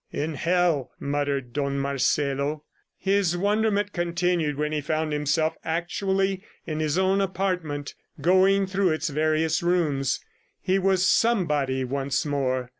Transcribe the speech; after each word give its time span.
"In 0.25 0.33
hell!" 0.33 0.89
muttered 0.99 1.53
Don 1.53 1.77
Marcelo. 1.77 2.63
His 2.97 3.37
wonderment 3.37 3.93
continued 3.93 4.57
when 4.57 4.71
he 4.71 4.81
found 4.81 5.13
himself 5.13 5.55
actually 5.63 6.41
in 6.65 6.79
his 6.79 6.97
own 6.97 7.21
apartment, 7.21 7.93
going 8.19 8.65
through 8.65 8.89
its 8.93 9.09
various 9.09 9.61
rooms. 9.61 10.19
He 10.59 10.79
was 10.79 11.07
somebody 11.07 11.83
once 11.83 12.25
more. 12.25 12.69